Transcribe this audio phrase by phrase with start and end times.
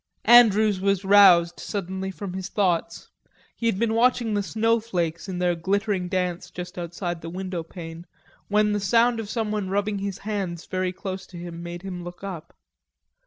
[0.25, 3.09] Andrews was roused suddenly from his thoughts;
[3.55, 8.07] he had been watching the snowflakes in their glittering dance just outside the window pane,
[8.47, 12.23] when the sound of someone rubbing his hands very close to him made him look
[12.23, 12.55] up.